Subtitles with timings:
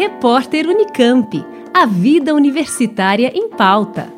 [0.00, 1.44] Repórter Unicamp.
[1.74, 4.10] A vida universitária em pauta.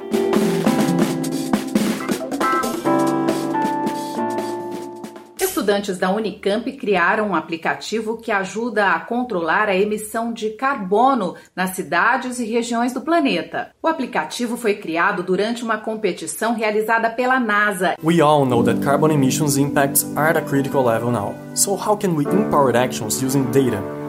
[5.40, 11.70] Estudantes da Unicamp criaram um aplicativo que ajuda a controlar a emissão de carbono nas
[11.70, 13.72] cidades e regiões do planeta.
[13.82, 17.96] O aplicativo foi criado durante uma competição realizada pela NASA.
[18.04, 21.34] We all know that carbon emissions impacts are at a critical level now.
[21.56, 24.01] So how can we empower actions using data?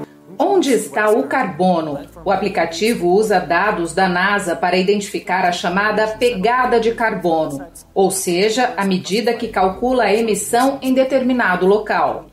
[0.46, 2.06] Onde está o carbono?
[2.26, 8.74] O aplicativo usa dados da NASA para identificar a chamada pegada de carbono, ou seja,
[8.76, 12.30] a medida que calcula a emissão em determinado local.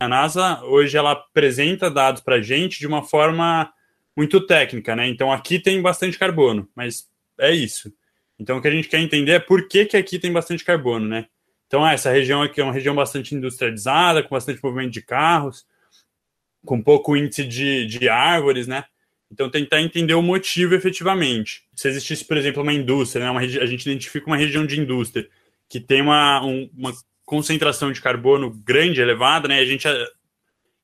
[0.00, 3.72] A NASA hoje ela apresenta dados para a gente de uma forma
[4.16, 5.06] muito técnica, né?
[5.06, 7.92] Então aqui tem bastante carbono, mas é isso.
[8.36, 11.06] Então o que a gente quer entender é por que, que aqui tem bastante carbono,
[11.06, 11.26] né?
[11.68, 15.64] Então essa região aqui é uma região bastante industrializada, com bastante movimento de carros
[16.64, 18.84] com pouco índice de, de árvores, né?
[19.30, 21.62] Então, tentar entender o motivo efetivamente.
[21.74, 23.30] Se existisse, por exemplo, uma indústria, né?
[23.30, 25.26] Uma, a gente identifica uma região de indústria
[25.68, 26.92] que tem uma, um, uma
[27.24, 29.58] concentração de carbono grande, elevada, né?
[29.58, 30.06] A gente eh,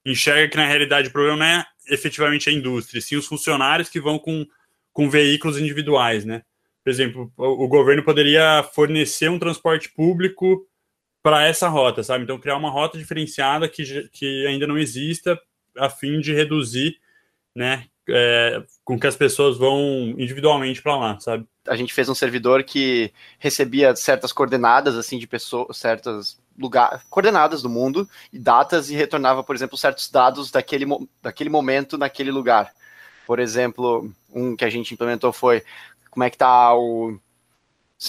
[0.07, 4.01] enxerga que, na realidade, o problema não é efetivamente a indústria, sim os funcionários que
[4.01, 4.47] vão com,
[4.93, 6.43] com veículos individuais, né?
[6.83, 10.67] Por exemplo, o, o governo poderia fornecer um transporte público
[11.23, 12.25] para essa rota, sabe?
[12.25, 15.39] Então, criar uma rota diferenciada que, que ainda não exista
[15.79, 16.99] a fim de reduzir,
[17.55, 21.47] né, é, com que as pessoas vão individualmente para lá, sabe?
[21.67, 27.63] A gente fez um servidor que recebia certas coordenadas assim de pessoas, certas lugar, coordenadas
[27.63, 30.87] do mundo e datas e retornava, por exemplo, certos dados daquele,
[31.23, 32.73] daquele momento naquele lugar.
[33.27, 35.63] Por exemplo, um que a gente implementou foi
[36.11, 37.19] como é que está o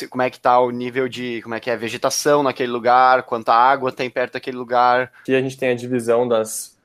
[0.09, 3.23] como é que tá o nível de como é que é a vegetação naquele lugar,
[3.23, 5.11] quanta água tem perto daquele lugar.
[5.21, 6.78] Aqui a gente tem a divisão das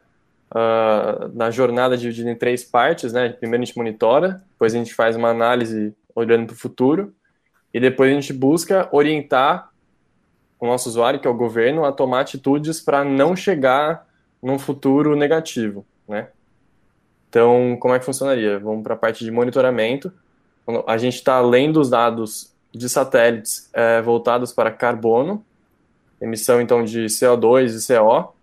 [0.51, 3.29] uh, na jornada dividida em três partes, né?
[3.31, 7.15] Primeiro a gente monitora, depois a gente faz uma análise olhando para o futuro,
[7.73, 9.71] e depois a gente busca orientar
[10.61, 14.07] o nosso usuário, que é o governo, a tomar atitudes para não chegar
[14.43, 16.29] num futuro negativo, né?
[17.29, 18.61] Então, como é que funcionaria?
[18.61, 20.13] Vamos para a parte de monitoramento.
[20.87, 25.45] A gente está lendo os dados de satélites é, voltados para carbono,
[26.21, 28.34] emissão então de CO2 e CO,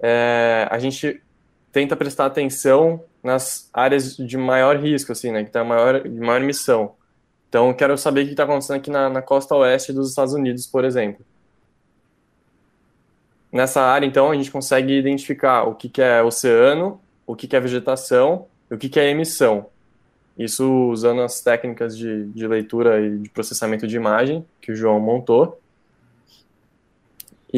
[0.00, 1.20] é, a gente
[1.72, 6.40] tenta prestar atenção nas áreas de maior risco, assim, né, que tem maior, de maior
[6.40, 6.94] emissão.
[7.48, 10.66] Então, quero saber o que está acontecendo aqui na, na, costa oeste dos Estados Unidos,
[10.66, 11.24] por exemplo.
[13.50, 17.56] Nessa área, então, a gente consegue identificar o que, que é oceano, o que, que
[17.56, 19.66] é vegetação e o que, que é emissão.
[20.38, 25.00] Isso usando as técnicas de, de leitura e de processamento de imagem que o João
[25.00, 25.58] montou.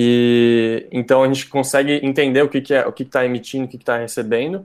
[0.00, 3.68] E então a gente consegue entender o que, que é, o que está emitindo, o
[3.68, 4.64] que está recebendo.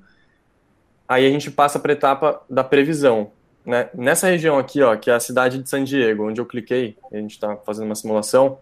[1.10, 3.32] Aí a gente passa para a etapa da previsão.
[3.66, 3.90] Né?
[3.96, 7.18] Nessa região aqui, ó, que é a cidade de San Diego, onde eu cliquei, a
[7.18, 8.60] gente está fazendo uma simulação.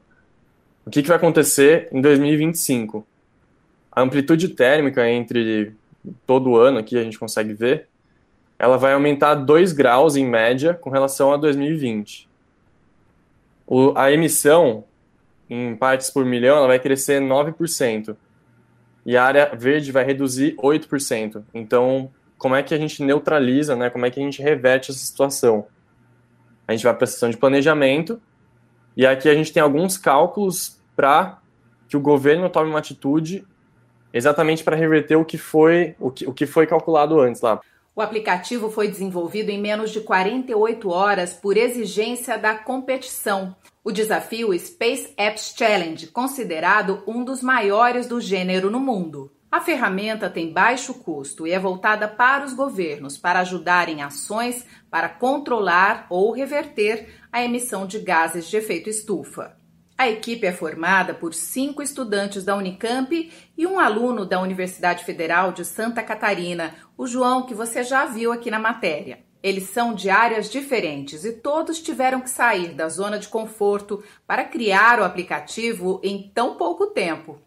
[0.85, 3.05] O que, que vai acontecer em 2025?
[3.91, 5.75] A amplitude térmica entre
[6.25, 7.89] todo ano aqui a gente consegue ver,
[8.57, 12.29] ela vai aumentar 2 graus em média com relação a 2020.
[13.67, 14.85] O, a emissão
[15.53, 18.15] em partes por milhão, ela vai crescer 9%.
[19.05, 21.43] E a área verde vai reduzir 8%.
[21.53, 23.89] Então, como é que a gente neutraliza, né?
[23.89, 25.67] Como é que a gente reverte essa situação?
[26.65, 28.21] A gente vai para a sessão de planejamento,
[28.95, 31.39] e aqui a gente tem alguns cálculos para
[31.89, 33.45] que o governo tome uma atitude
[34.13, 37.59] exatamente para reverter o que foi o que, o que foi calculado antes lá.
[38.01, 43.55] O aplicativo foi desenvolvido em menos de 48 horas por exigência da competição.
[43.83, 49.31] O desafio Space Apps Challenge, considerado um dos maiores do gênero no mundo.
[49.51, 54.65] A ferramenta tem baixo custo e é voltada para os governos para ajudar em ações
[54.89, 59.60] para controlar ou reverter a emissão de gases de efeito estufa.
[60.01, 65.51] A equipe é formada por cinco estudantes da Unicamp e um aluno da Universidade Federal
[65.51, 69.19] de Santa Catarina, o João, que você já viu aqui na matéria.
[69.43, 74.43] Eles são de áreas diferentes e todos tiveram que sair da zona de conforto para
[74.43, 77.39] criar o aplicativo em tão pouco tempo.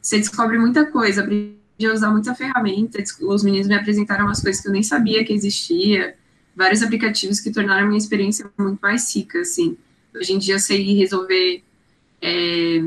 [0.00, 1.54] Você descobre muita coisa, aprendi
[1.88, 3.00] a usar muita ferramenta.
[3.20, 6.16] Os meninos me apresentaram umas coisas que eu nem sabia que existia,
[6.56, 9.42] vários aplicativos que tornaram a minha experiência muito mais rica.
[9.42, 9.78] Assim.
[10.12, 11.62] Hoje em dia eu sei resolver
[12.22, 12.84] é,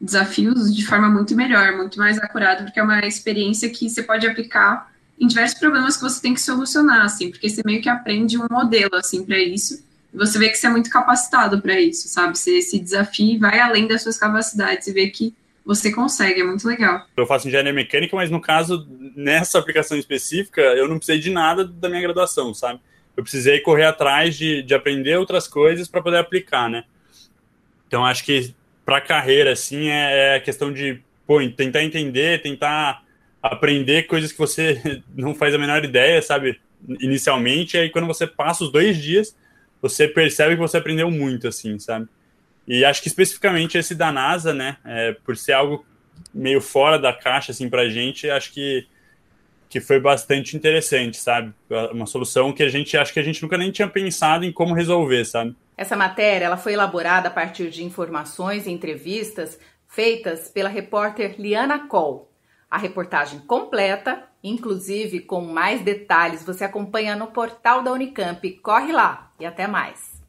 [0.00, 4.26] desafios de forma muito melhor, muito mais acurada, porque é uma experiência que você pode
[4.26, 8.38] aplicar em diversos problemas que você tem que solucionar, assim, porque você meio que aprende
[8.38, 12.08] um modelo, assim, para isso, e você vê que você é muito capacitado para isso,
[12.08, 12.38] sabe?
[12.38, 15.34] Você se desafia e vai além das suas capacidades e vê que
[15.64, 17.06] você consegue, é muito legal.
[17.16, 21.64] Eu faço engenharia mecânica, mas no caso, nessa aplicação específica, eu não precisei de nada
[21.64, 22.80] da minha graduação, sabe?
[23.16, 26.84] Eu precisei correr atrás de, de aprender outras coisas para poder aplicar, né?
[27.90, 28.54] Então, acho que
[28.84, 33.02] para carreira, assim, é, é questão de pô, tentar entender, tentar
[33.42, 36.60] aprender coisas que você não faz a menor ideia, sabe?
[37.00, 39.36] Inicialmente, aí quando você passa os dois dias,
[39.82, 42.06] você percebe que você aprendeu muito, assim, sabe?
[42.64, 45.84] E acho que especificamente esse da NASA, né, é, por ser algo
[46.32, 48.86] meio fora da caixa, assim, pra gente, acho que,
[49.68, 51.52] que foi bastante interessante, sabe?
[51.90, 54.74] Uma solução que a gente, acho que a gente nunca nem tinha pensado em como
[54.74, 55.56] resolver, sabe?
[55.80, 61.88] Essa matéria, ela foi elaborada a partir de informações e entrevistas feitas pela repórter Liana
[61.88, 62.30] Coll.
[62.70, 68.46] A reportagem completa, inclusive com mais detalhes, você acompanha no portal da Unicamp.
[68.58, 70.19] Corre lá e até mais!